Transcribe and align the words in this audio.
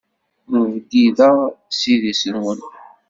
Ur 0.57 0.63
bdideɣ 0.75 1.37
s 1.79 1.81
idis-nwen. 1.93 2.59